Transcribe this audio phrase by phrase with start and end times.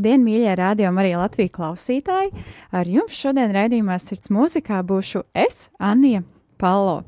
[0.00, 2.30] Labdien, mīļie rādījumi, arī Latvijas klausītāji!
[2.72, 6.22] Ar jums šodien raidījumā Sirds mūzikā būšu es, Anija
[6.56, 7.02] Palo.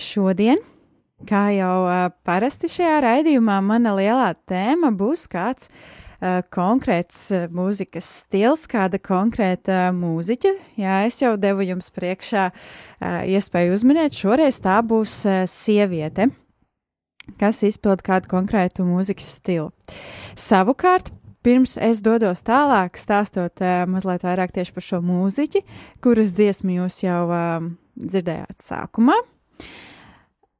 [0.00, 0.62] Šodien,
[1.28, 1.74] kā jau
[2.24, 10.56] parasti šajā raidījumā, mana lielā tēma būs kāds uh, konkrēts mūzikas stils, kāda konkrēta mūziķa.
[10.80, 16.32] Jā, es jau devu jums priekšā uh, iespēju uzminēt, šoreiz tā būs uh, sieviete,
[17.36, 19.74] kas izpild kādu konkrētu mūzikas stilu.
[20.32, 21.12] Savukārt,
[21.42, 25.64] Pirms es dodos tālāk, stāstot uh, mazliet vairāk tieši par šo mūziķi,
[26.04, 27.64] kuras dziesmu jūs jau uh,
[27.98, 29.16] dzirdējāt sākumā.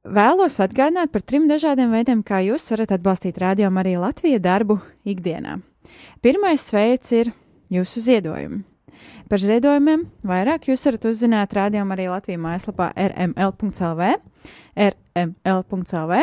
[0.03, 5.61] Vēlos atgādināt par trim dažādiem veidiem, kā jūs varat atbalstīt rādījumu arī Latvijas darbu ikdienā.
[6.23, 7.31] Pirmais veids ir
[7.71, 8.65] jūsu ziedojumi.
[9.31, 14.11] Par ziedojumiem vairāk jūs varat uzzināt rādījumu arī Latvijas mājaslapā rml.clv
[14.75, 16.13] rml.cl.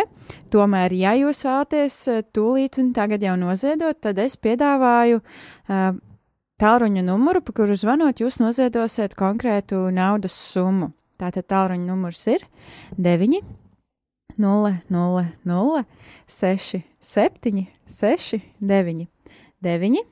[0.51, 5.91] Tomēr, ja jūs vēlaties eh, tūlīt un tagad jau noziedot, tad es piedāvāju uh,
[6.61, 10.93] tālruņa numuru, pa kuru zvanot, jūs noziedosiet konkrētu naudas summu.
[11.21, 12.47] Tātad tālruņa numurs ir
[12.97, 13.41] 9,
[14.41, 15.85] 0, 0, 0,
[16.31, 19.07] 6, 7, 6, 9,
[19.61, 20.03] 9,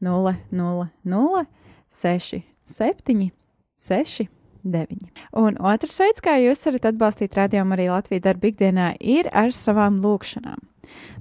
[0.00, 1.46] 0, 0, 0,
[1.90, 3.30] 6, 7,
[3.76, 4.39] 6.
[4.64, 4.98] 9.
[5.40, 10.00] Un otrs veids, kā jūs varat atbalstīt radiomu arī Latvijas darba ikdienā, ir ar savām
[10.04, 10.62] lūkšanām.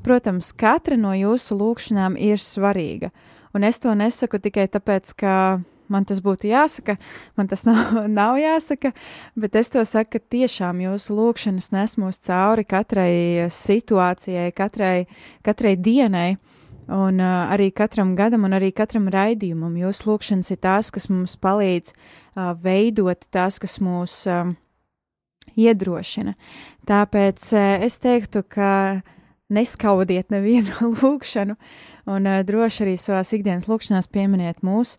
[0.04, 3.12] Protams, katra no jūsu lūkšanām ir svarīga,
[3.54, 5.34] un es to nesaku tikai tāpēc, ka
[5.90, 6.96] man tas būtu jāsaka,
[7.38, 8.94] man tas nav, nav jāsaka,
[9.40, 15.08] bet es to saku, ka tiešām jūsu lūkšanas nes mūs cauri katrai situācijai, katrai,
[15.46, 16.30] katrai dienai.
[16.90, 21.36] Un uh, arī katram gadam, un arī katram raidījumam jūsu lūkšanas ir tās, kas mums
[21.38, 24.50] palīdz uh, veidot, tās, kas mūs uh,
[25.54, 26.34] iedrošina.
[26.90, 28.72] Tāpēc uh, es teiktu, ka
[29.54, 31.60] neskaudiet nevienu lūkšanu,
[32.10, 34.96] un uh, droši arī savās ikdienas lūkšanās pieminiet mūs,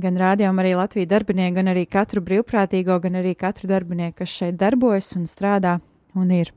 [0.00, 4.56] gan rādījām arī Latviju darbinieku, gan arī katru brīvprātīgo, gan arī katru darbinieku, kas šeit
[4.60, 5.76] darbojas un strādā
[6.16, 6.54] un ir.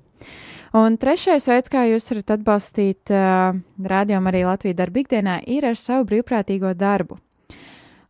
[0.75, 5.79] Un trešais veids, kā jūs varat atbalstīt uh, rādījumu arī Latvijas darba ikdienā, ir ar
[5.79, 7.19] savu brīvprātīgo darbu.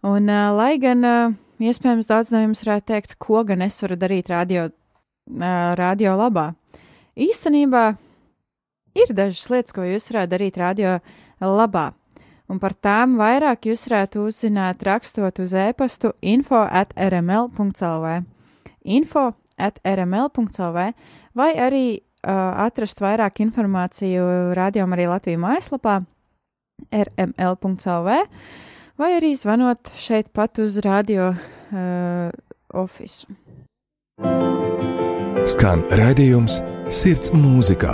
[0.08, 4.00] Un, uh, lai gan uh, iespējams daudz no jums varētu teikt, ko gan es varu
[4.00, 6.50] darīt radio, uh, radio labā,
[7.14, 7.86] īstenībā
[8.98, 10.98] ir dažas lietas, ko jūs varētu darīt radio
[11.42, 11.92] labā.
[12.48, 18.14] Un par tām vairāk jūs varētu uzzināt rakstot uz e-pastu info at rml.lv.
[18.84, 20.86] info at rml.lv
[21.36, 26.00] vai arī atrast vairāk informāciju rādījumā arī Latvijas mājaslapā
[26.94, 28.18] rml.lv
[28.98, 32.30] vai arī zvanot šeit pat uz radio uh,
[32.74, 33.30] ofisu.
[35.48, 36.60] Skan raidījums
[36.92, 37.94] Sirds mūzikā.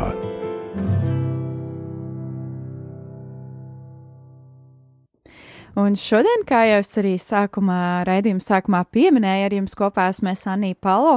[5.74, 10.78] Un šodien, kā jau es arī sākumā, raidījuma sākumā pieminēju, ar jums kopā esmu Anija
[10.78, 11.16] Palo,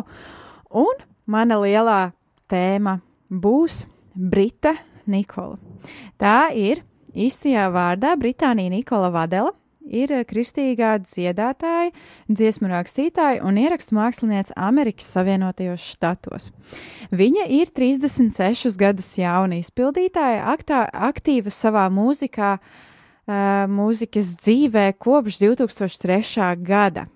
[0.73, 1.99] un mana lielā
[2.51, 2.99] tēma
[3.31, 3.85] būs
[4.15, 4.75] Brita
[5.07, 5.59] Nikola.
[6.19, 6.83] Tā ir
[7.17, 9.55] īstajā vārdā Britānija Nikola Vadela.
[9.87, 11.93] Ir kristīgā dziedātāja,
[12.27, 16.49] dziesmu rakstītāja un ierakstu māksliniece Amerikas Savienotajos Štatos.
[17.15, 22.83] Viņa ir 36 gadus jauna izpildītāja, aktā, aktīva savā mūzikā, uh,
[23.71, 26.51] mūzikas dzīvē kopš 2003.
[26.67, 27.07] gada.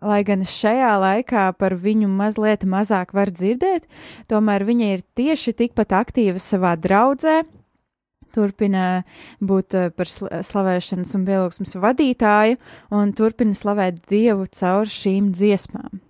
[0.00, 3.84] Lai gan šajā laikā par viņu mazliet mazāk var dzirdēt,
[4.32, 7.42] tomēr viņa ir tieši tikpat aktīva savā draudzē,
[8.34, 9.02] turpina
[9.44, 12.58] būt eh, par slavēšanas un pielūgsmes vadītāju
[12.96, 16.00] un turpina slavēt Dievu caur šīm dziesmām.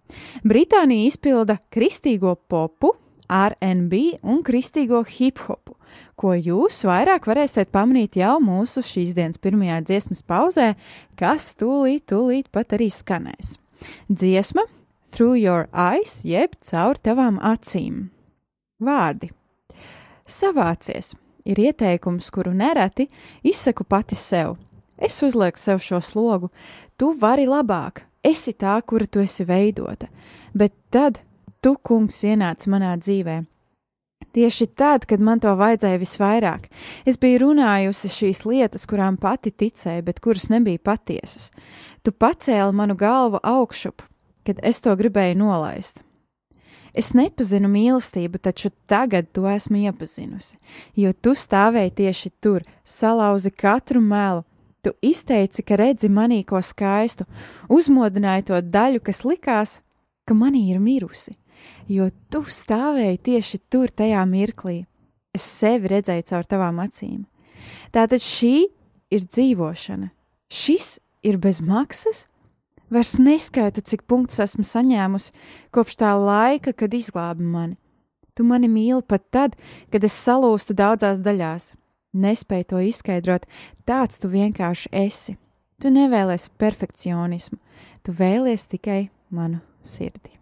[0.47, 2.95] Britānija izpilda kristīgo popu,
[3.31, 5.77] RB un kristīgo hip hopu,
[6.19, 10.73] ko jūs vairāk varēsiet pamanīt jau mūsu šīs dienas pirmajā dziesmas pauzē,
[11.21, 13.60] kas tūlīt, tūlīt pat arī skanēs.
[14.09, 14.67] Dziesma
[15.11, 18.09] Through Your Eyes, jeb caur tavām acīm.
[18.81, 19.31] Vārdi.
[20.27, 23.09] Savācies ir ieteikums, kuru nereti
[23.43, 24.57] izsaku pati sev.
[25.01, 26.51] Es uzlieku sev šo slogu,
[26.97, 30.11] tu vari labāk, esi tā, kura tu esi veidota,
[30.53, 31.23] bet tad
[31.65, 33.41] tu, kungs, ienāc manā dzīvē.
[34.31, 36.69] Tieši tad, kad man to vajadzēja visvairāk,
[37.09, 41.49] es biju runājusi šīs lietas, kurām pati ticēju, bet kuras nebija patiesas.
[42.03, 44.03] Tu pacēli manu galvu augšup,
[44.47, 46.01] kad es to gribēju nolaist.
[46.97, 50.57] Es nepazinu mīlestību, taču tagad to esmu iepazinusi,
[50.99, 54.43] jo tu stāvēji tieši tur, salauzi katru melu,
[54.83, 57.29] tu izteici, ka redzi manī ko skaistu,
[57.71, 59.77] uzmodināji to daļu, kas likās,
[60.27, 61.37] ka manī ir mirusi,
[61.87, 64.81] jo tu stāvēji tieši tur tajā mirklī.
[65.37, 67.23] Es sevi redzēju caur tavām acīm.
[67.95, 68.55] Tātad šī
[69.15, 70.11] ir dzīvošana,
[70.51, 72.27] šis ir bez maksas?
[72.91, 75.31] Vairs neskaitu, cik punktus esmu saņēmusi
[75.75, 77.77] kopš tā laika, kad izglābi mani.
[78.35, 79.55] Tu mani mīli pat tad,
[79.93, 81.75] kad es salūstu daudzās daļās.
[82.11, 83.47] Nespēju to izskaidrot,
[83.87, 85.37] tāds tu vienkārši esi.
[85.81, 87.61] Tu nevēlies perfekcionismu,
[88.03, 90.35] tu vēlies tikai manu sirdi.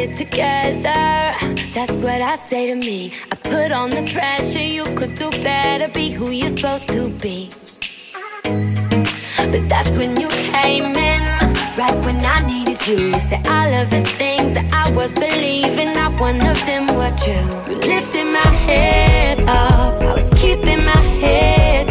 [0.00, 1.36] It together,
[1.74, 3.12] that's what I say to me.
[3.30, 7.50] I put on the pressure, you could do better, be who you're supposed to be.
[9.52, 11.22] But that's when you came in,
[11.76, 12.96] right when I needed you.
[13.12, 17.14] You said all of the things that I was believing, not one of them were
[17.24, 17.50] true.
[17.68, 21.89] You lifted my head up, I was keeping my head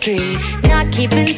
[0.00, 0.38] tree.
[0.64, 1.29] Not keeping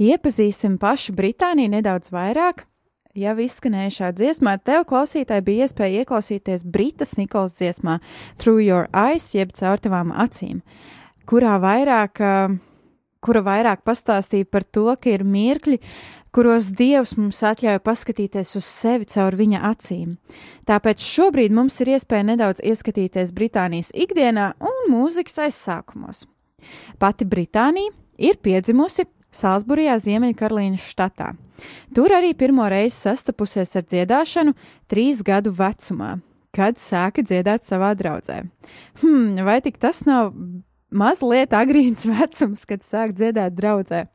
[0.00, 2.62] Iepazīsim pašu Britāniju nedaudz vairāk.
[3.20, 7.98] Jau izskanējušā dziesmā, tev klausītāji bija iespēja ieklausīties Britas Nikolas dziesmā
[8.40, 10.62] Through Your Eyes, jeb caur tavām acīm,
[11.28, 12.22] kurā vairāk,
[13.20, 15.76] kura vairāk pastāstīja par to, ka ir mirkļi,
[16.32, 20.16] kuros Dievs mums atļauj paskatīties uz sevi caur viņa acīm.
[20.70, 26.24] Tāpēc šobrīd mums ir iespēja nedaudz ieskatīties Britānijas ikdienā un mūzikas aizsākumos.
[26.96, 31.32] Pati Britānija ir piedzimusi Salisburijā, Ziemeļkarolīnas štatā.
[31.94, 34.54] Tur arī pirmo reizi sastapusies ar dziedāšanu
[34.90, 36.16] trīs gadu vecumā,
[36.56, 38.42] kad sāka dziedāt savā draudzē.
[39.02, 40.32] Hmm, vai tik tas nav
[40.90, 44.06] mazliet agrīns vecums, kad sāk dziedāt draudzē?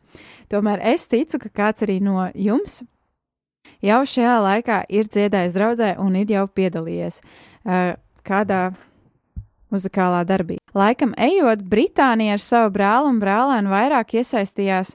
[0.51, 2.81] Tomēr es ticu, ka kāds arī no jums
[3.85, 7.95] jau šajā laikā ir dziedājis draudzē un ir jau piedalījies uh,
[8.25, 8.69] kādā
[9.73, 10.64] muzikālā darbībā.
[10.75, 14.89] Laikam ejot, Britānija ar savu brāli un brālēnu vairāk iesaistījās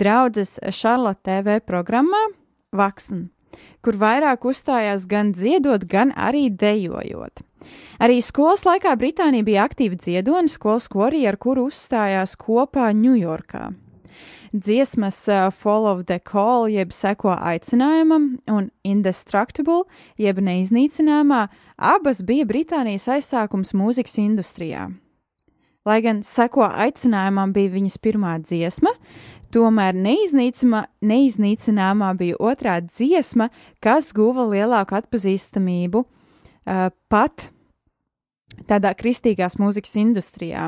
[0.00, 2.20] draudzes Charlotte TV programmā
[2.72, 3.26] Vaksn,
[3.84, 7.42] kur vairāk uzstājās gan dziedot, gan arī dejojot.
[8.00, 13.66] Arī skolas laikā Britānija bija aktīva dziedoņa skolas korī, ar kuru uzstājās kopā Ņujorkā.
[14.56, 19.82] Dziesmas uh, Follow the Call, jeb seko aicinājumam, un Indestructible,
[20.16, 21.42] jeb neiznīcināmā,
[21.76, 24.86] abas bija Britānijas aizsākums mūzikas industrijā.
[25.88, 28.90] Lai gan seko aicinājumam bija viņas pirmā dziesma,
[29.54, 33.46] tomēr neiznīcināmā bija otrā dziesma,
[33.80, 36.10] kas guva lielāku atpazīstamību uh,
[37.08, 37.48] pat
[38.68, 40.64] tādā kristīgās mūzikas industrijā.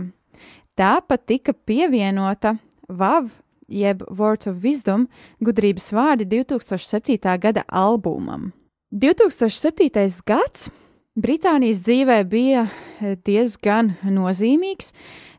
[0.78, 2.54] Tāpat tika pievienota
[2.88, 3.30] VAV,
[3.68, 5.08] jeb Words of Wisdom,
[5.44, 7.38] gudrības vārdi 2007.
[7.42, 8.52] gada albumam.
[8.90, 10.22] 2007.
[10.26, 10.70] gads
[11.18, 14.92] Britānijas dzīvē bija eh, diezgan nozīmīgs,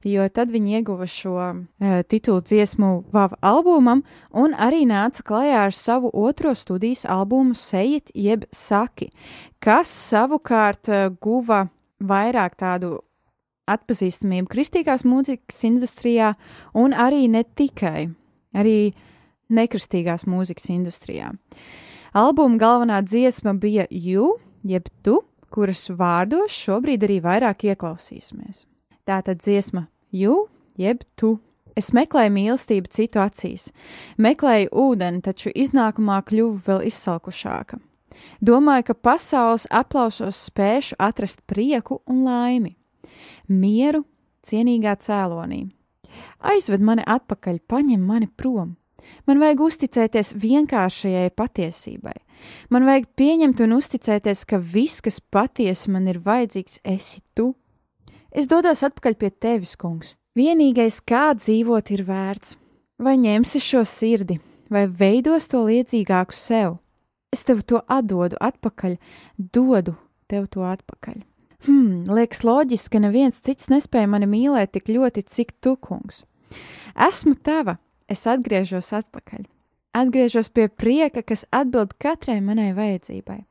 [0.03, 4.01] jo tad viņi ieguva šo e, titulu dziesmu VAV albumam
[4.35, 9.11] un arī nāca klajā ar savu otro studijas albumu Sejit jeb Saki,
[9.63, 11.67] kas savukārt e, guva
[12.03, 12.97] vairāk tādu
[13.71, 16.33] atpazīstamību kristīgās mūzikas industrijā
[16.75, 18.09] un arī ne tikai,
[18.57, 18.91] arī
[19.47, 21.31] nekristīgās mūzikas industrijā.
[22.11, 24.33] Albuma galvenā dziesma bija You,
[24.67, 28.65] jeb Tu, kuras vārdos šobrīd arī vairāk ieklausīsimies.
[29.07, 30.47] Tā tad dziesma You,
[30.79, 31.37] jeb Tu.
[31.75, 33.69] Es meklēju mīlestību citu acīs,
[34.19, 37.79] meklēju ūdeni, taču iznākumā kļuvu vēl izsalkušāka.
[38.43, 42.75] Domāju, ka pasaules aplausos spēšu atrast prieku un laimi,
[43.47, 44.03] mieru
[44.43, 45.63] cienīgā cēlonī.
[46.51, 48.75] Aizved mani atpakaļ, paņem mani prom.
[49.25, 52.17] Man vajag uzticēties vienkāršajai patiesībai.
[52.73, 57.51] Man vajag pieņemt un uzticēties, ka viss, kas patiesi man ir vajadzīgs, esi tu.
[58.31, 60.15] Es dodos atpakaļ pie tevis, kungs.
[60.37, 62.55] Vienīgais, kā dzīvot, ir vērts.
[63.01, 64.37] Vai ņemsi šo sirdi,
[64.71, 66.77] vai veidos to liedzīgāku sev?
[67.33, 68.95] Es tev to atdodu atpakaļ,
[69.35, 69.97] dodu
[70.31, 71.21] tev to atpakaļ.
[71.67, 76.23] Hmm, liekas loģiski, ka neviens cits nespēja mani mīlēt tik ļoti, cik tu, kungs.
[76.95, 77.77] Esmu tava,
[78.09, 79.45] es atgriežos atpakaļ.
[79.91, 83.41] Atgriežos pie prieka, kas atbild katrai manai vajadzībai.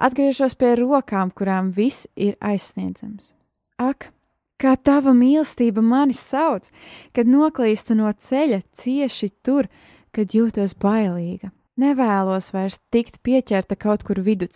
[0.00, 3.34] Atgriežos pie rokām, kurām viss ir aizsniedzams.
[3.76, 4.08] Ak,
[4.56, 6.70] kā tava mīlestība mani sauc,
[7.12, 9.68] kad noklīstu no ceļa cieši tur,
[10.14, 11.52] kad jūtos bailīga.
[11.76, 14.46] Nevēlos vairs tikt pieķerta kaut kur vidū,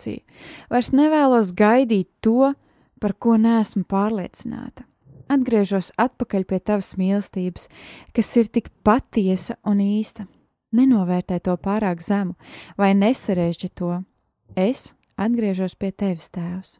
[0.71, 2.53] vairs nevēlos gaidīt to,
[2.99, 4.87] par ko neesmu pārliecināta.
[5.29, 7.67] Atgriežos atpakaļ pie tavas mīlestības,
[8.15, 10.25] kas ir tik patiesa un īsta.
[10.75, 12.35] Nenovērtē to pārāk zemu
[12.77, 14.03] vai nesarežģi to.
[14.55, 16.77] Es atgriežos pie tevis, Tēvs.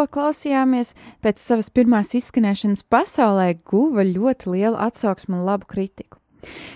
[0.00, 6.16] tikko klausījāmies, pēc savas pirmās izskanēšanas pasaulē guva ļoti lielu atsauksmu un labu kritiku.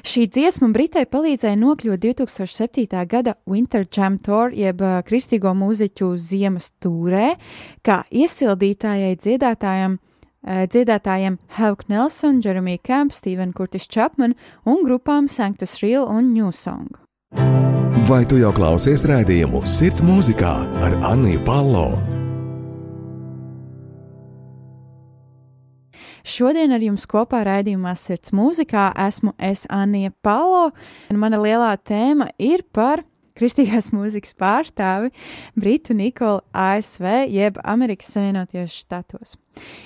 [0.04, 3.06] Šī dziesma Britai palīdzēja nokļūt 2007.
[3.08, 7.36] gada Winter Jam Tour, jeb kristīgo mūziķu ziemas tūrē,
[7.82, 9.98] kā iesildītājai dziedātājam.
[10.44, 14.34] Dziedātājiem Hauk Nelson, Jeremija Kemp, Steven Curtis Chapman
[14.68, 16.92] un grupām Sanctus Real un New Song.
[18.04, 20.52] Vai tu jau klausies raidījumu Sirds mūzikā
[20.84, 21.86] ar Anniju Palo?
[26.24, 30.70] Šodien ar jums kopā raidījumā Sirds mūzikā esmu es Anija Palo,
[31.12, 33.02] un mana lielā tēma ir par
[33.36, 35.10] kristīgās mūzikas pārstāvi
[35.58, 39.36] Britu Nikolu ASV jeb Amerikas Savienotajos štatos.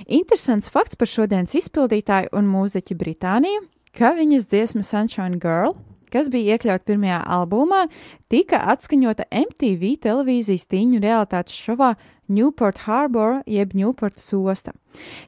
[0.06, 3.66] Interesants fakts par šodienas izpildītāju un mūziķi Britāniju,
[3.98, 5.74] ka viņas dziesma Sunshine Girl
[6.12, 7.86] kas bija iekļauta pirmajā albumā,
[8.32, 11.94] tika atskaņota MTV televīzijas tīņu realitātes šovā
[12.28, 14.74] Newport Harbor jeb Newport Sosta.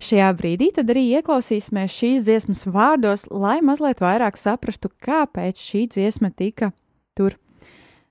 [0.03, 6.33] Šajā brīdī tad arī ieklausīsimies šīs dziesmas vārdos, lai mazliet vairāk saprastu, kāpēc šī dziesma
[6.37, 6.73] tika
[7.16, 7.38] tur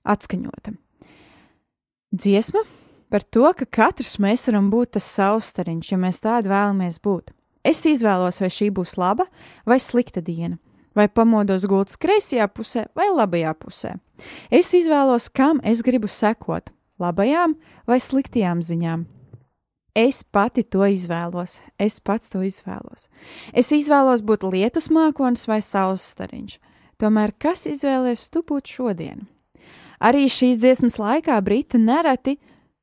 [0.10, 0.74] atskaņota.
[2.10, 2.64] Dziesma
[3.10, 7.34] par to, ka katrs mēs varam būt tas savstariņš, ja mēs tādi vēlamies būt.
[7.66, 9.28] Es izvēlos, vai šī būs laba
[9.68, 10.58] vai slikta diena,
[11.00, 13.96] vai pamodos gultas kreisajā pusē vai labajā pusē.
[14.52, 17.56] Es izvēlos, kam es gribu sekot labajām
[17.88, 19.08] vai sliktajām ziņām.
[19.98, 23.08] Es pati to izvēlos, es pats to izvēlos.
[23.54, 26.60] Es izvēlos būt lietus mākonis vai saules stariņš.
[27.00, 29.26] Tomēr kas izvēlēs tu būt šodien?
[30.00, 32.38] Arī šīs dziesmas laikā Brita nereti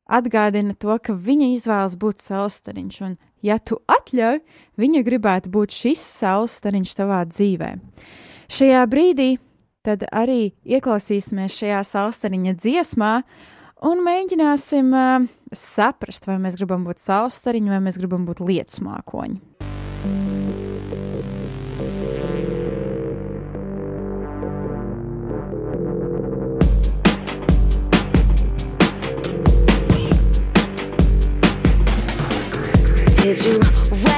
[0.07, 4.41] atgādina to, ka viņa izvēlas būt saules stariņš, un, ja tu atļauj,
[4.81, 7.75] viņa gribētu būt šis saules stariņš tavā dzīvē.
[8.53, 9.31] Šajā brīdī
[9.87, 13.13] tad arī ieklausīsimies šajā saules stariņa dziesmā,
[13.87, 19.43] un mēģināsim uh, saprast, vai mēs gribam būt saustariņi vai mēs gribam būt lietus mākoņi.
[33.27, 34.16] Did you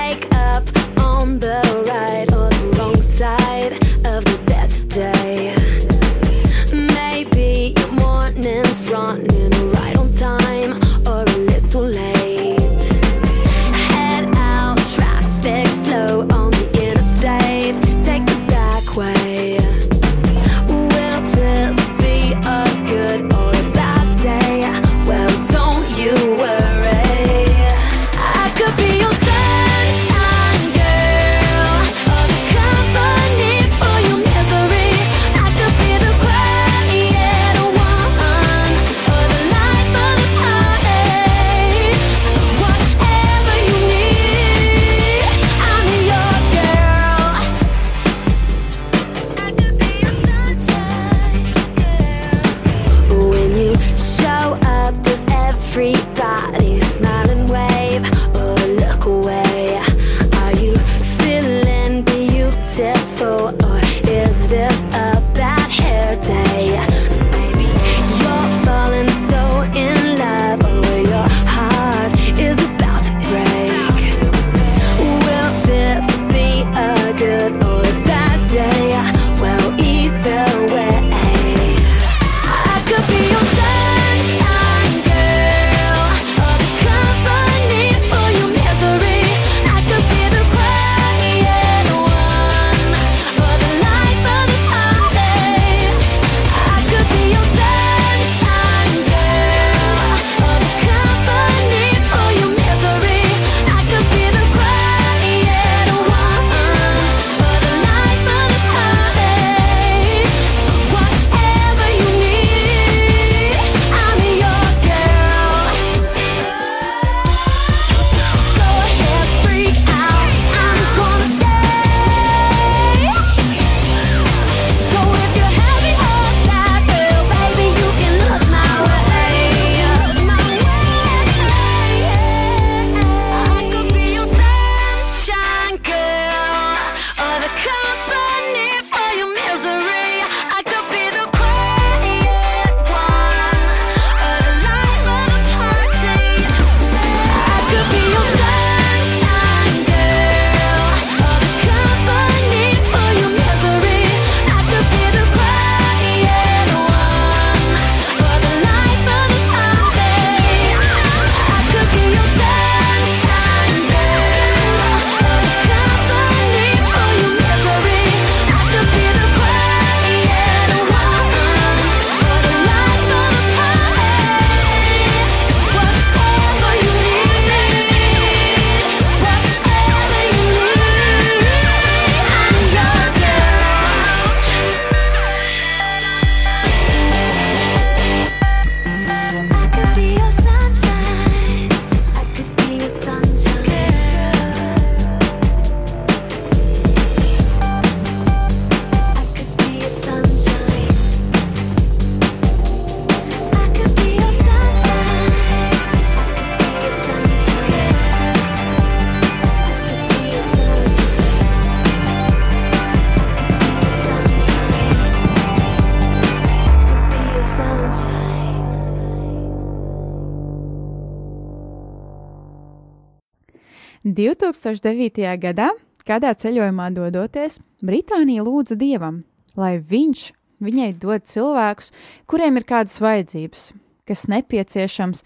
[224.18, 225.22] 2009.
[225.38, 225.68] gadā,
[226.02, 229.22] kādā ceļojumā dodoties, Britānija lūdza dievam,
[229.54, 230.22] lai viņš
[230.64, 231.92] viņai dod cilvēkus,
[232.26, 233.68] kuriem ir kādas vajadzības,
[234.08, 235.22] kas nepieciešams,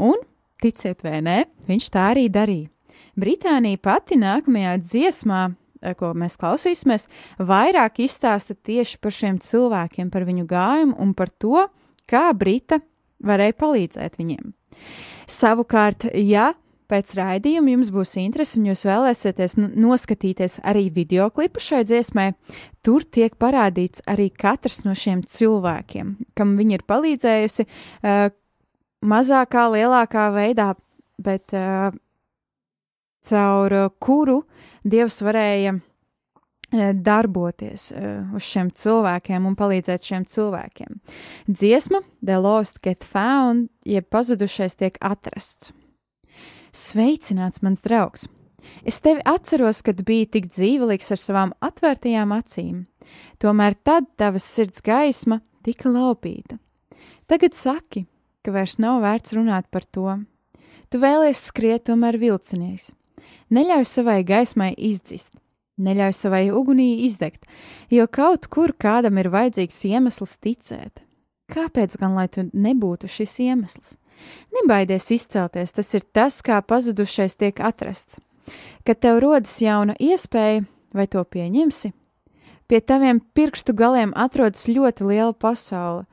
[0.00, 0.22] un,
[0.64, 2.70] ticiet vai nē, viņš tā arī darīja.
[3.20, 5.42] Britānija pati nākamajā dziesmā,
[5.82, 11.28] eh, ko mēs klausīsimies, vairāk izstāsta tieši par šiem cilvēkiem, par viņu gājumu un par
[11.28, 11.68] to,
[12.08, 12.80] kā Brita
[13.22, 14.54] varēja palīdzēt viņiem.
[15.28, 16.54] Savukārt, ja
[16.92, 22.32] pēc raidījuma jums būs interese un jūs vēlēsieties noskatīties arī video klipu šai dziesmai,
[22.84, 28.28] tur tiek parādīts arī katrs no šiem cilvēkiem, kam viņa ir palīdzējusi uh,
[29.02, 30.72] mazākā, lielākā veidā,
[31.22, 31.94] bet uh,
[33.28, 34.42] caur uh, kuru
[34.82, 40.98] Dievs varēja uh, darboties uh, uz šiem cilvēkiem un palīdzēt šiem cilvēkiem.
[41.46, 45.72] Dziesma The Lost Get Found, jeb pazudušais tiek atrasts.
[46.72, 48.30] Sveicināts, mans draugs!
[48.88, 52.78] Es tevi atceros, kad biji tik dzīvelīgs ar savām atvērtajām acīm.
[53.42, 56.56] Tomēr tad tavas sirds gaisma tika laupīta.
[57.28, 58.06] Tagad saki,
[58.40, 60.16] ka vairs nav vērts runāt par to.
[60.88, 62.94] Tu vēlies skriet tomēr vilcinieks.
[63.52, 65.34] Neļauj savai gaismai izdzist,
[65.76, 67.44] neļauj savai ugunī izdegt,
[67.92, 71.04] jo kaut kur kādam ir vajadzīgs iemesls ticēt.
[71.52, 73.98] Kāpēc gan lai tu nebūtu šis iemesls?
[74.52, 78.20] Nebaidies izcelties, tas ir tas, kā pazudušais tiek atrasts.
[78.84, 81.92] Kad tev rodas jauna iespēja, vai to pieņemsi?
[82.68, 86.06] Pie taviem pirkstu galiem atrodas ļoti liela pasaule,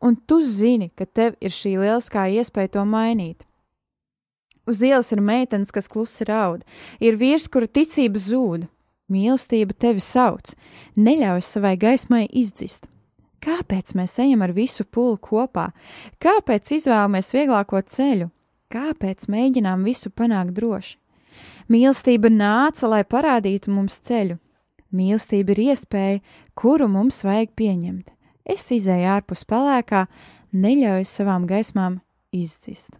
[0.00, 3.44] un tu zini, ka tev ir šī lieliskā iespēja to mainīt.
[4.68, 6.62] Uz ielas ir meitenes, kas klusi raud,
[7.00, 8.68] ir vīrs, kura ticība zūd,
[9.10, 10.52] mīlestība tevi sauc,
[10.96, 12.86] neļauj savai gaismai izdzist.
[13.40, 15.70] Kāpēc mēs ejam ar visu pulu kopā?
[16.20, 18.28] Kāpēc izvēlamies vieglāko ceļu?
[18.70, 20.98] Kāpēc mēģinām visu panākt droši?
[21.70, 24.36] Mīlestība nāca, lai parādītu mums ceļu.
[24.92, 26.20] Mīlestība ir iespēja,
[26.58, 28.10] kuru mums vajag pieņemt.
[28.44, 30.04] Es izēju ārpus pelēkā,
[30.52, 32.00] neļauju savām gaismām
[32.34, 32.99] izdzist.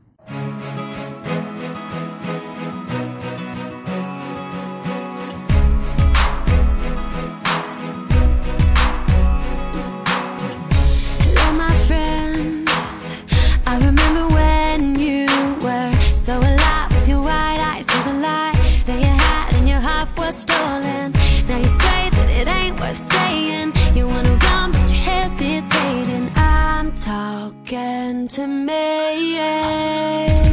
[20.35, 21.12] Stolen.
[21.49, 23.73] Now you say that it ain't worth staying.
[23.95, 26.31] You wanna run, but you're hesitating.
[26.37, 28.90] I'm talking to me.
[29.37, 30.50] So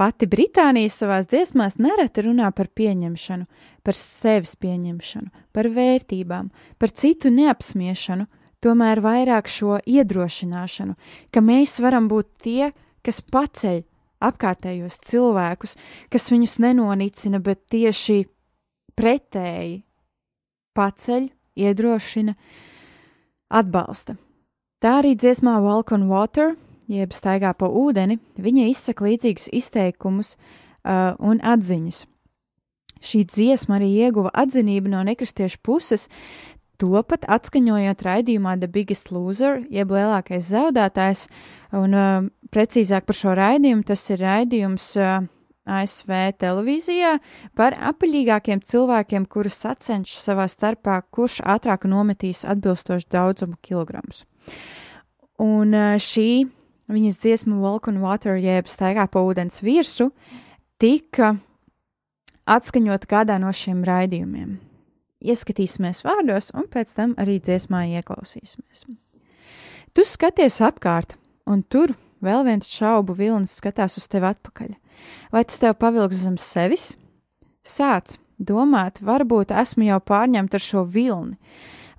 [0.00, 3.44] Pati Britānija savās dziesmās nereti runā par pieņemšanu,
[3.84, 6.46] par sevis pieņemšanu, par vērtībām,
[6.80, 8.24] par citu neapsmiešanu,
[8.64, 10.96] tomēr vairāk šo iedrošināšanu,
[11.28, 12.70] ka mēs varam būt tie,
[13.04, 13.82] kas paceļ
[14.24, 15.76] apkārtējos cilvēkus,
[16.12, 18.22] kas viņus nenonicina, bet tieši
[18.96, 19.82] pretēji
[20.76, 21.28] paceļ,
[21.60, 22.36] iedrošina,
[23.52, 24.16] atbalsta.
[24.80, 26.54] Tā arī dziesmā Walk on Water,
[26.90, 32.04] jeb staigā pa ūdeni, viņa izsaka līdzīgus izteikumus uh, un atziņas.
[33.00, 36.08] Šī dziesma arī ieguva atzinību no nekristiešu puses,
[36.80, 41.26] to pat atskaņojot raidījumā The Biggest Loser, jeb lielākais zaudētājs,
[41.76, 45.28] un uh, precīzāk par šo raidījumu tas ir raidījums uh,
[45.70, 47.16] ASV televīzijā
[47.56, 54.24] par apaļīgākiem cilvēkiem, kurus sacenšas savā starpā, kurš ātrāk nometīs atbilstošu daudzumu kilogramus.
[55.40, 56.30] Un uh, šī
[56.90, 60.10] viņas dziesma Walk on Water, jeb staigā pa ūdens virsmu,
[60.80, 61.34] tika
[62.50, 64.58] atskaņot kādā no šiem raidījumiem.
[65.20, 68.86] Ieskatīsimies vārdos, un pēc tam arī dziesmā ieklausīsimies.
[69.92, 71.18] Tu skaties apkārt,
[71.50, 71.92] un tur
[72.24, 74.72] vēl viens šaubu vilnis skatās uz tevi atpakaļ.
[75.32, 76.94] Vai tas tev pavilks zem sevis?
[77.66, 81.36] Sāc domāt, varbūt esmu jau pārņemta ar šo vilni,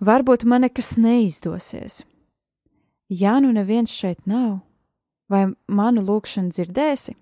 [0.02, 2.02] varbūt man nekas neizdosies.
[3.12, 4.62] Ja nu neviens šeit nav,
[5.32, 7.16] vai manu lūgšanu dzirdēsi?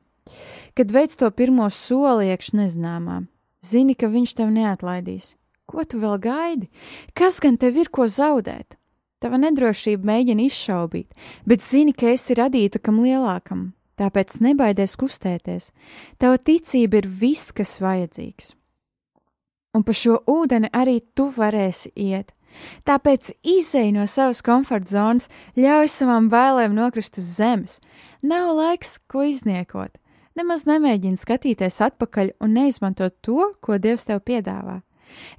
[0.77, 3.23] Kad veids to pirmo soli iekš nezināmā,
[3.65, 5.35] zini, ka viņš tev neatlaidīs.
[5.69, 6.69] Ko tu vēl gaidi?
[7.13, 8.79] Kas gan tev ir ko zaudēt?
[9.19, 11.11] Tava nedrošība mēģina izšaubīt,
[11.45, 15.73] bet zini, ka esi radīta kam lielākam, tāpēc nebaidies kustēties.
[16.17, 18.53] Tava ticība ir viss, kas vajadzīgs.
[19.75, 22.31] Un pa šo ūdeni arī tu varēsi iet.
[22.87, 27.79] Tāpēc izej no savas komforta zonas, ļauj savām bailēm nokrist uz zemes.
[28.21, 29.95] Nav laiks, ko izniekot.
[30.39, 34.79] Nemaz nemēģini skatīties atpakaļ un neizmantot to, ko Dievs tev piedāvā.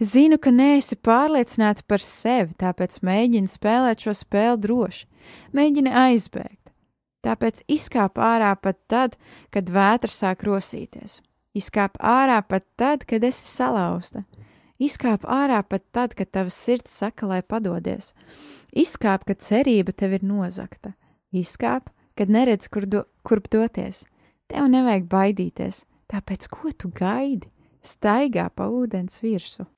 [0.02, 5.06] Zinu, ka neesi pārliecināta par sevi, tāpēc mēģini spēlēt šo spēli droši,
[5.56, 6.72] mēģini aizbēgt.
[7.24, 9.16] Tāpēc izkāp ārā pat tad,
[9.52, 11.20] kad vētra sāk rosīties.
[11.56, 14.24] Izkāp ārā pat tad, kad esi salauzta.
[14.80, 18.14] Izkāp ārā pat tad, kad tavs sirds saka, lai padodies.
[18.72, 20.94] Izkāp, kad cerība tev ir nozakta.
[21.36, 24.06] Izkāp, kad neredz, kur do, kurp doties.
[24.50, 27.52] Tev nevajag baidīties, tāpēc ko tu gaidi?
[27.84, 29.68] Staigā pa ūdens virsmu.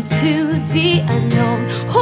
[0.00, 1.99] Into the unknown.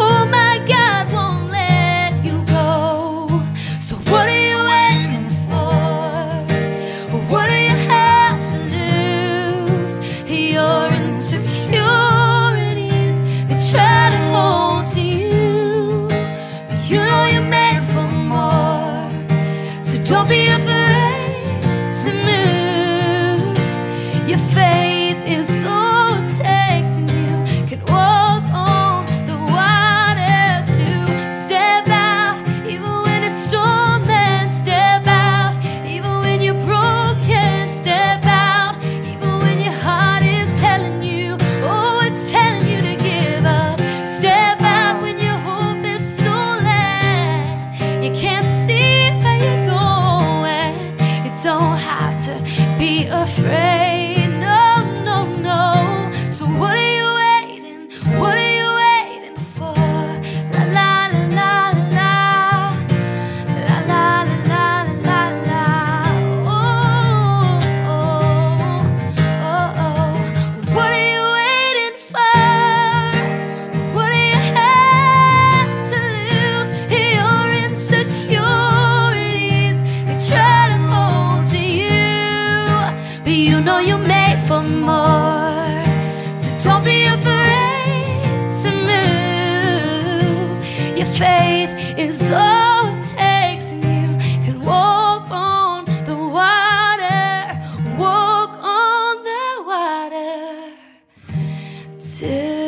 [102.09, 102.68] till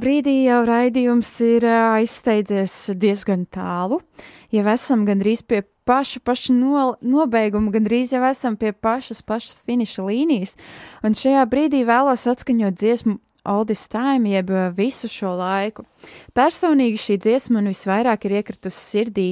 [0.00, 4.00] brīdī jau raidījums ir aizsteidzies diezgan tālu.
[4.54, 10.06] Jau esam gandrīz pie paša, paša no, nobeiguma, gandrīz jau esam pie pašas, pašas finiša
[10.06, 10.56] līnijas.
[11.04, 13.18] Un šajā brīdī vēlos atskaņot dziesmu
[13.66, 15.84] This Time, jeb visu šo laiku.
[16.32, 19.28] Personīgi šī dziesma man visvairāk ir iekritusi sirdī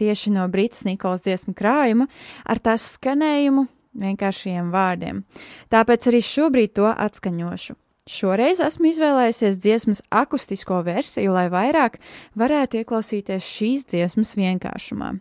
[0.00, 2.08] tieši no Brītas Nikolas dziesmu krājuma
[2.48, 3.68] ar tās skanējumu
[4.02, 5.22] vienkāršiem vārdiem.
[5.70, 7.78] Tāpēc arī šobrīd to atskaņošu.
[8.04, 11.96] Šoreiz esmu izvēlējusies dziesmas akustisko versiju, lai vairāk
[12.36, 15.14] varētu ieklausīties šīs dziesmas vienkāršumā.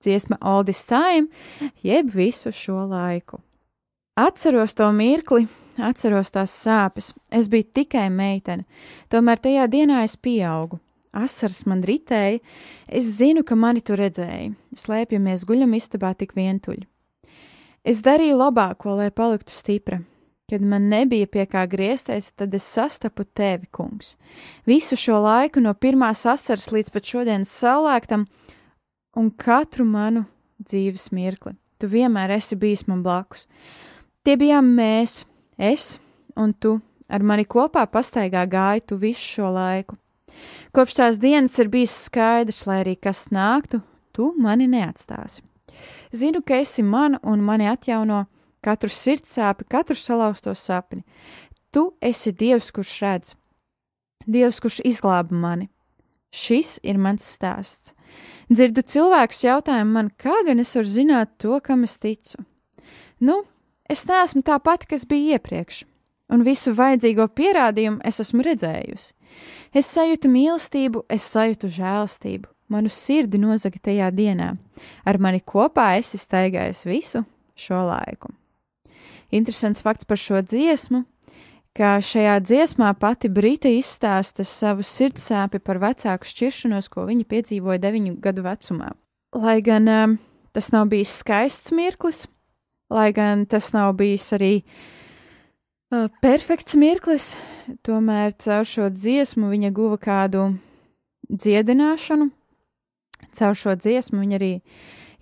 [0.00, 1.26] Dziesma This Time,
[1.82, 3.40] jeb visu šo laiku.
[4.14, 7.10] Atceros to mirkli, atceros tās sāpes.
[7.34, 8.64] Es biju tikai meitene,
[9.10, 10.78] tomēr tajā dienā es pieaugu.
[11.10, 12.38] Asaras man ritēja,
[12.86, 14.52] es zinu, ka mani tur redzēja.
[14.78, 16.86] Slēpjamies guļam istabā tik vientuļi.
[17.82, 19.98] Es darīju labāko, lai paliktu stipra.
[20.50, 24.16] Kad man nebija pie kā griezties, tad es sastapu tevi, kungs.
[24.66, 28.24] Visu šo laiku, no pirmās asaras līdz pat šodienas saulēktam,
[29.14, 30.24] un katru manu
[30.58, 31.54] dzīves mirkli.
[31.78, 33.46] Tu vienmēr esi bijis man blakus.
[34.26, 35.22] Tie bijām mēs,
[35.56, 36.00] es
[36.36, 36.80] un tu.
[37.10, 39.96] Ar mani kopā pastaigā gāji tu visu šo laiku.
[40.74, 43.80] Kopš tās dienas ir bijis skaidrs, lai arī kas nāktu,
[44.14, 45.42] tu mani neatstāsi.
[46.14, 48.24] Zinu, ka esi mana un mani atjauno
[48.64, 51.04] katru sirdsāpi, katru salauzto sapni.
[51.70, 53.34] Tu esi Dievs, kurš redz,
[54.26, 55.70] Dievs, kurš izglāba mani.
[56.30, 57.94] Šis ir mans stāsts.
[58.50, 62.42] Dzirdu cilvēkus jautājumu man, kā gan es varu zināt to, kam es ticu.
[63.22, 63.40] Nu,
[63.90, 65.84] es neesmu tā pati, kas bija iepriekš,
[66.34, 69.12] un visu vajadzīgo pierādījumu es esmu redzējusi.
[69.74, 74.52] Es sajūtu mīlestību, es sajūtu žēlstību, manu sirdi nozaga tajā dienā.
[75.06, 77.24] Ar mani kopā esi staigājis visu
[77.58, 78.34] šo laiku.
[79.30, 81.04] Interesants fakts par šo dziesmu,
[81.76, 88.16] ka šajā dziesmā pati Brita izstāsta savu sirdsāpi par vecāku šķiršanos, ko viņa piedzīvoja deviņu
[88.22, 88.90] gadu vecumā.
[89.38, 90.16] Lai gan um,
[90.52, 92.24] tas nav bijis skaists mirklis,
[92.90, 97.36] lai gan tas nav bijis arī uh, perfekts mirklis,
[97.86, 100.48] tomēr caur šo dziesmu viņa guva kādu
[101.30, 102.32] dziedināšanu.
[103.38, 104.52] Caur šo dziesmu viņa arī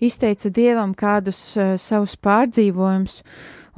[0.01, 3.21] izteica dievam kādus uh, savus pārdzīvojumus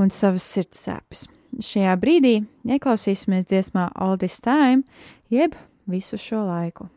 [0.01, 1.27] un savas sirds sāpes.
[1.61, 2.35] Šajā brīdī
[2.65, 4.83] ieklausīsimies dziesmā All This Time,
[5.29, 5.55] jeb
[5.91, 6.87] visu šo laiku.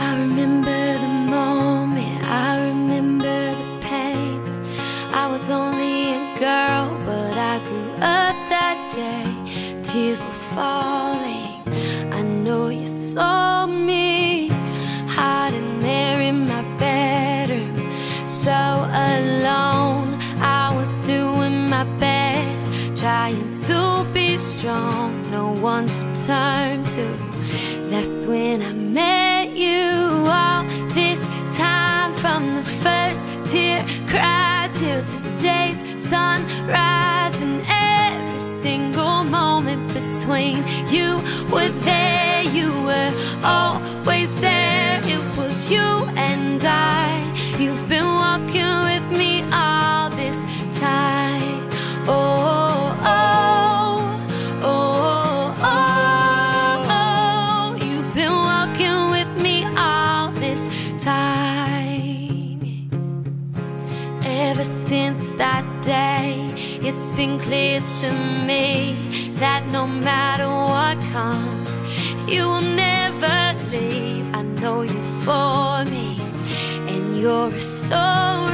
[0.00, 4.40] I remember the moment, I remember the pain.
[5.12, 9.82] I was only a girl, but I grew up that day.
[9.82, 11.62] Tears were falling.
[12.12, 13.55] I know you saw
[24.76, 27.06] strong, no one to turn to.
[27.90, 29.80] That's when I met you.
[30.28, 30.64] All
[31.00, 31.20] this
[31.56, 35.78] time from the first tear cried till today's
[36.10, 37.05] sunrise,
[67.16, 68.12] been clear to
[68.46, 68.94] me
[69.40, 71.70] that no matter what comes,
[72.30, 74.26] you will never leave.
[74.34, 76.20] I know you for me,
[76.92, 78.52] and you're restoring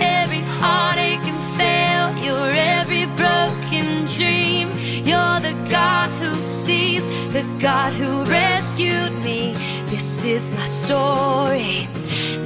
[0.00, 4.70] every heartache and failure, every broken dream.
[5.04, 9.52] You're the God who sees, the God who rescued me.
[9.90, 11.86] This is my story.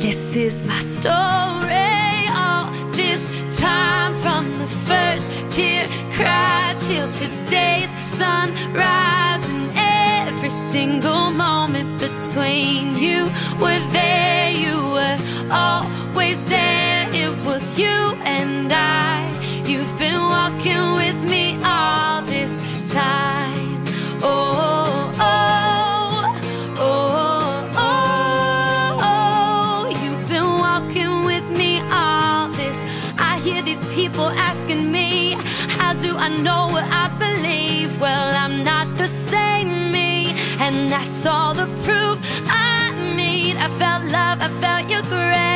[0.01, 2.00] This is my story.
[3.61, 13.25] Time from the first tear cried till today's sunrise, and every single moment between you
[13.61, 14.51] were there.
[14.53, 15.19] You were
[15.53, 17.07] always there.
[17.13, 19.29] It was you and I.
[19.67, 22.10] You've been walking with me all
[36.23, 37.99] I know what I believe?
[37.99, 43.57] Well, I'm not the same me, and that's all the proof I need.
[43.57, 45.50] I felt love, I felt your grace.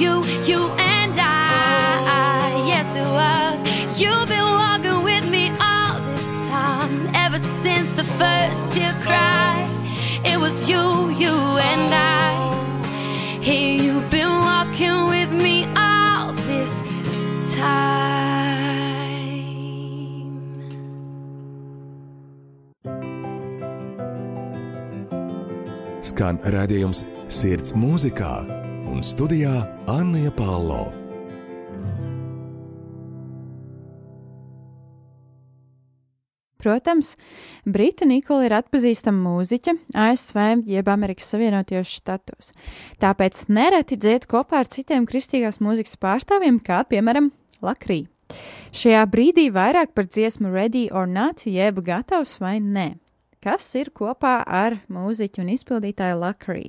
[0.00, 2.64] You, you and I.
[2.66, 3.56] Yes, it was.
[4.00, 9.68] You've been walking with me all this time, ever since the first tear cried.
[10.24, 11.34] It was you, you
[11.70, 12.32] and I.
[13.42, 16.72] Hey, you've been walking with me all this
[17.54, 18.40] time.
[26.00, 28.59] Skan redzējums sirds mūzikā
[29.00, 29.52] un studijā
[29.88, 30.90] Anna Palo.
[36.60, 37.14] Protams,
[37.64, 42.50] Brita Nikola ir atpazīstama mūziķe ASV jeb Amerikas Savienotajos štatos.
[43.00, 47.30] Tāpēc nereti dzied kopā ar citiem kristīgās mūzikas pārstāvjiem, kā piemēram
[47.64, 48.02] Lakrī.
[48.76, 52.90] Šajā brīdī vairāk par dziesmu Ready or Not, jeb gatavs vai nē,
[53.40, 56.66] kas ir kopā ar mūziķu un izpildītāju Lakrī.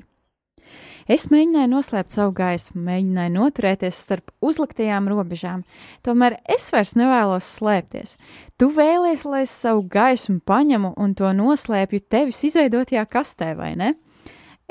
[1.10, 5.64] Es mēģināju noslēpt savu gaismu, mēģināju noturēties starp uzliktajām robežām,
[6.06, 8.18] tomēr es vairs nevēlos slēpties.
[8.58, 13.96] Tu vēlies, lai es savu gaismu paņemu un to noslēpju tevis izveidotajā kastē, vai ne?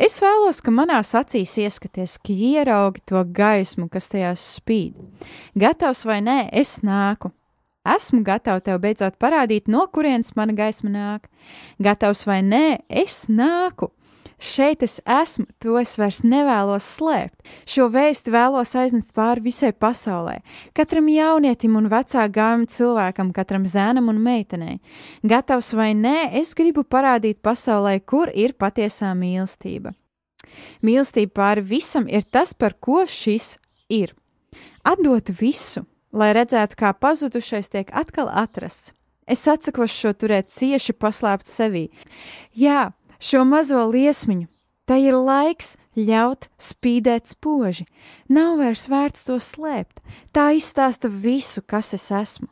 [0.00, 4.96] Es vēlos, ka manās acīs ieskaties, ka ieraugi to gaismu, kas tajās spīd.
[5.60, 7.34] Gatavs vai nē, es nāku.
[7.84, 11.28] Esmu gatava tev beidzot parādīt, no kurienes mana gaisma nāk.
[11.80, 13.90] Gatavs vai nē, es nāku.
[14.40, 17.42] Šeit es esmu, to es vairs nevēlos slēpt.
[17.68, 20.38] Šo vēstu vēlos aiznest pāri visai pasaulē,
[20.72, 24.78] katram jaunietim un vecā gājuma cilvēkam, katram zēnam un meitenei.
[25.20, 29.92] Gatavs vai nē, es gribu parādīt pasaulē, kur ir patiesā mīlestība.
[30.80, 33.58] Mīlestība pāri visam ir tas, par ko šis
[33.92, 34.14] ir.
[34.88, 35.84] Atdot visu,
[36.16, 38.94] lai redzētu, kā pazudušais tiek atkal atrasts.
[39.30, 41.84] Es atsakos šo turēt cieši paslēpt sevī.
[42.56, 42.90] Jā,
[43.20, 44.48] šo mazo liesmiņu.
[44.90, 47.84] Tai ir laiks ļaut spīdēt spoži.
[48.26, 50.00] Nav vairs vērts to slēpt.
[50.34, 52.50] Tā izstāsta visu, kas es esmu.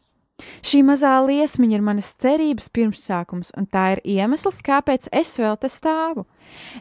[0.63, 5.71] Šī mazā liesmiņa ir manas cerības pirmsākums, un tā ir iemesls, kāpēc es vēl te
[5.73, 6.29] stāvu.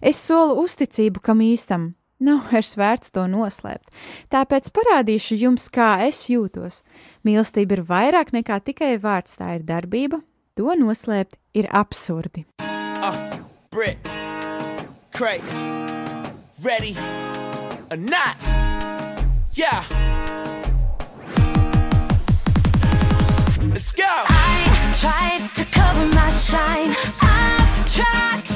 [0.02, 1.96] Es solu uzticību kam īstam.
[2.22, 3.92] Nav vairs vērts to noslēpt.
[4.34, 6.82] Tāpēc parādīšu jums, kā es jūtos.
[7.26, 10.24] Mīlestība ir vairāk nekā tikai vārds, tā ir darbība.
[10.58, 12.48] To noslēpt ir absurdi.
[13.78, 14.00] Brit,
[15.14, 15.44] Craig,
[16.64, 16.98] ready
[17.92, 18.36] or not?
[19.54, 19.86] Yeah.
[23.70, 24.04] Let's go.
[24.08, 26.96] I tried to cover my shine.
[27.22, 28.47] I tried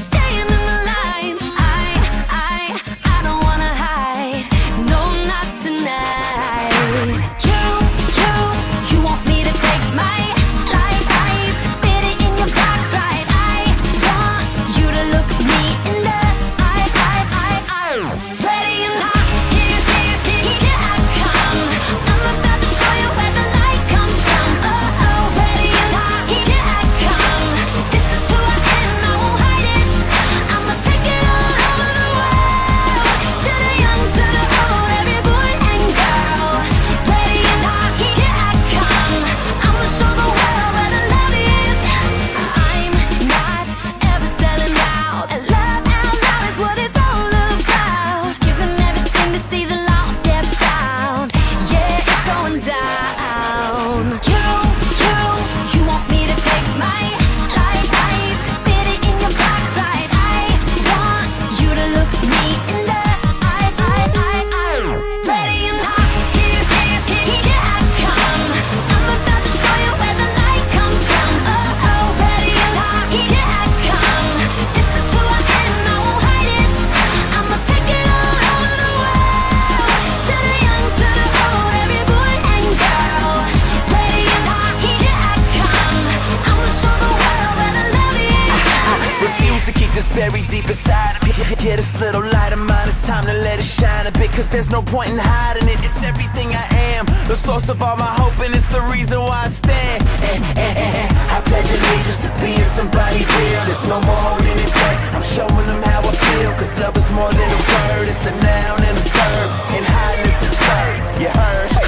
[90.02, 91.32] that's buried deep inside of me.
[91.62, 94.32] Yeah, this little light of mine, it's time to let it shine a bit.
[94.32, 95.78] Cause there's no point in hiding it.
[95.86, 96.66] It's everything I
[96.98, 97.06] am.
[97.28, 100.02] The source of all my hope, and it's the reason why I stand.
[100.26, 101.36] Eh, eh, eh.
[101.36, 103.62] I pledge allegiance to being somebody real.
[103.70, 104.98] There's no more holding it back.
[105.14, 106.52] I'm showing them how I feel.
[106.58, 109.50] Cause love is more than a word, it's a noun and a verb.
[109.78, 111.22] And hiding is absurd.
[111.22, 111.81] You heard?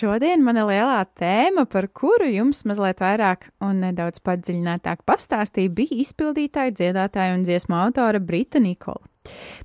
[0.00, 6.72] Šodien mana lielā tēma, par kuru jums mazliet vairāk un nedaudz padziļinātāk pastāstīja, bija izpildītāja,
[6.78, 9.02] dziedātāja un dziesmu autore Brita Nikola.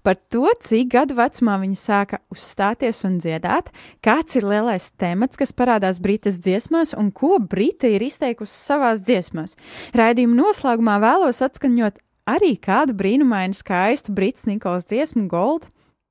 [0.03, 3.71] Par to, cik gadu vecumā viņa sāka uzstāties un dziedāt,
[4.03, 9.55] kāds ir lielais temats, kas parādās Britas dziesmās un ko Brita ir izteikusi savās dziesmās.
[9.95, 15.69] Raidījuma noslēgumā vēlos atskaņot arī kādu brīnumainu skaistu Brits Nikolas dziesmu Gold,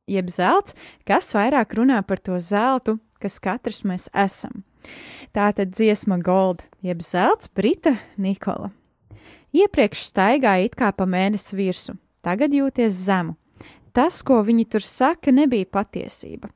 [0.08, 0.72] jeb zelts,
[1.04, 4.62] kas vairāk runā par to zeltu, kas katrs mēs esam.
[5.32, 8.70] Tā tad dziesma Gold, jeb zelts Brita Nikola.
[9.54, 11.96] Iepriekš staigāja it kā pa mēnesi virsmu,
[12.26, 13.36] tagad jūties zemu.
[13.94, 16.50] Tas, ko viņi tur saka, nebija patiesība.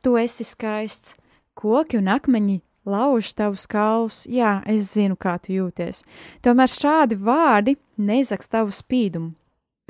[0.00, 1.16] Tu esi skaists,
[1.58, 6.04] koki un akmeņi lauž tavus kaulus, jā, es zinu, kā tu jūties.
[6.46, 9.32] Tomēr šādi vārdi nezaks tavu spīdumu.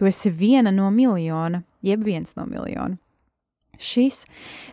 [0.01, 2.97] Tu esi viena no miljona, jeb viens no miljona.
[3.79, 4.25] Šis,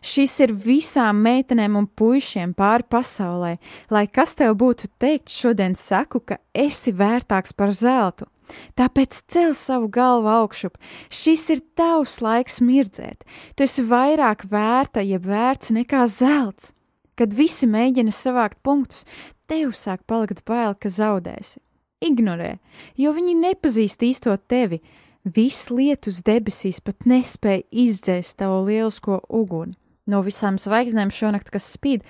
[0.06, 3.56] šis ir visām meitenēm un puišiem pāri pasaulē,
[3.94, 8.28] lai kas tev būtu teikt, šodien saku, ka esi vērtāks par zeltu.
[8.76, 10.78] Tāpēc cel savu galvu augšup.
[11.08, 13.24] Šis ir tavs laiks mirdzēt.
[13.56, 16.74] Tu esi vairāk vērta, ja vērts nekā zelts.
[17.16, 19.06] Kad visi mēģina savākt punktus,
[19.48, 21.62] tev sāk palikt bail, ka zaudēsi.
[22.02, 22.56] Ignorē,
[22.98, 24.82] jo viņi nepazīst īsto tevi.
[25.22, 29.78] Viss lietus debesīs pat nespēja izdzēst tavu lielisko uguni.
[30.10, 32.02] No visām zvaigznēm šonakt, kas spīd,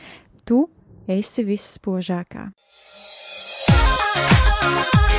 [0.47, 0.70] tu
[1.12, 2.51] esi visspožākā.
[4.62, 5.11] You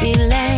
[0.00, 0.51] feeling.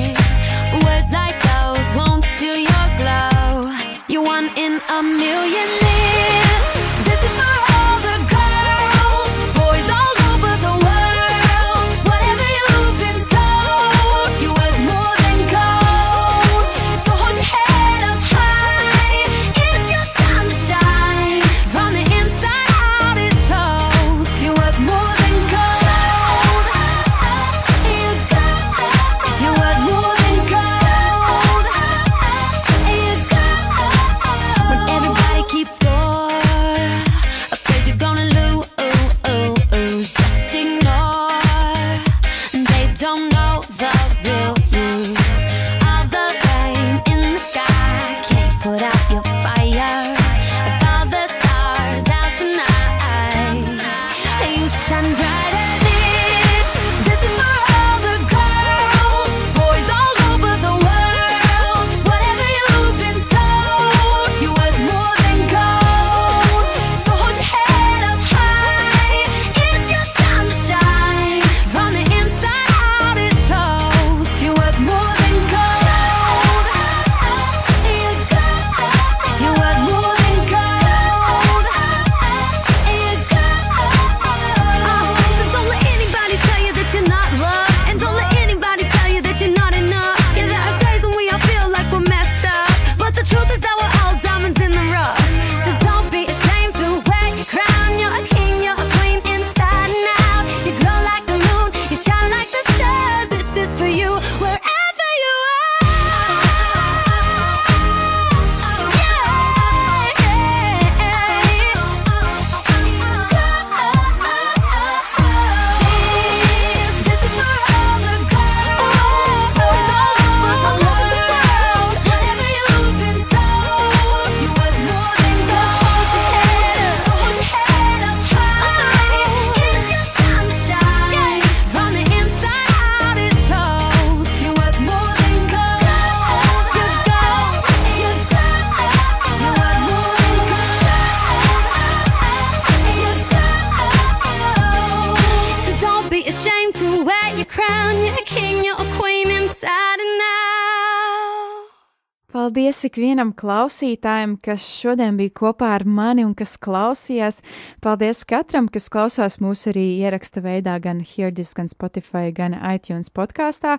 [152.85, 157.39] Paldies ikvienam klausītājam, kas šodien bija kopā ar mani un kas klausījās.
[157.81, 163.79] Paldies katram, kas klausās mūs arī ieraksta veidā gan Hirdis, gan Spotify, gan iTunes podkāstā.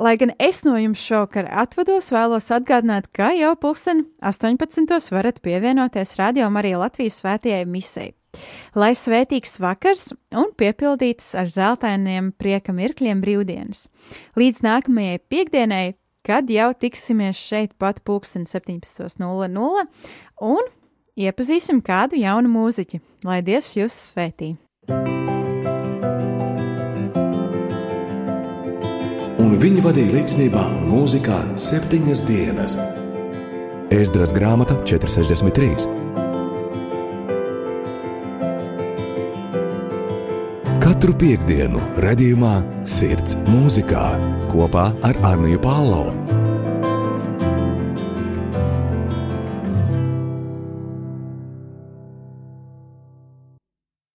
[0.00, 4.96] Lai gan es no jums šovakar atvados, vēlos atgādināt, ka jau pulksten 18.
[5.12, 8.14] varat pievienoties Radio Marija Latvijas svētajai misei.
[8.72, 13.90] Lai svētīgs vakars un piepildītas ar zeltainiem prieka mirkļiem brīvdienas.
[14.40, 15.86] Līdz nākamajai piekdienai,
[16.26, 19.86] kad jau tiksimies šeit pat pulksten 17.00
[20.50, 20.70] un
[21.16, 23.02] iepazīsim kādu jaunu mūziķi.
[23.26, 24.56] Lai Dievs jūs svētī!
[29.56, 32.74] un viņi vadīja līdzsvarā un mūzikā septiņas dienas.
[33.94, 36.25] Ēzdras grāmata 463.
[40.86, 42.52] Katru piekdienu, redzējumā,
[42.86, 44.04] sirds mūzikā
[44.52, 46.12] kopā ar Arniju Pālau.